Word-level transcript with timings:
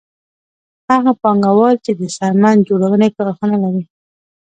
هغه 0.91 1.11
پانګوال 1.21 1.75
چې 1.85 1.91
د 1.99 2.01
څرمن 2.15 2.55
جوړونې 2.67 3.09
کارخانه 3.17 3.57
لري 3.63 3.83